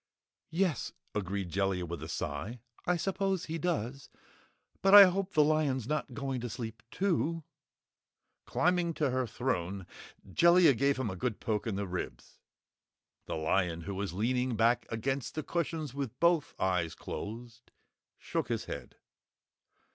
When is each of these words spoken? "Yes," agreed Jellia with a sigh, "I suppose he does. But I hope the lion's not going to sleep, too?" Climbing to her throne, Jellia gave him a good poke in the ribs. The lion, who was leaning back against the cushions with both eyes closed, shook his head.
"Yes," 0.49 0.93
agreed 1.13 1.49
Jellia 1.51 1.85
with 1.85 2.01
a 2.01 2.07
sigh, 2.09 2.59
"I 2.87 2.97
suppose 2.97 3.45
he 3.45 3.59
does. 3.59 4.09
But 4.81 4.95
I 4.95 5.03
hope 5.05 5.33
the 5.35 5.43
lion's 5.43 5.85
not 5.87 6.15
going 6.15 6.41
to 6.41 6.49
sleep, 6.49 6.81
too?" 6.89 7.43
Climbing 8.47 8.95
to 8.95 9.11
her 9.11 9.27
throne, 9.27 9.85
Jellia 10.27 10.73
gave 10.73 10.97
him 10.97 11.11
a 11.11 11.15
good 11.15 11.39
poke 11.39 11.67
in 11.67 11.75
the 11.75 11.85
ribs. 11.85 12.39
The 13.27 13.35
lion, 13.37 13.81
who 13.81 13.93
was 13.93 14.11
leaning 14.11 14.55
back 14.55 14.87
against 14.89 15.35
the 15.35 15.43
cushions 15.43 15.93
with 15.93 16.19
both 16.19 16.55
eyes 16.59 16.95
closed, 16.95 17.69
shook 18.17 18.47
his 18.47 18.65
head. 18.65 18.95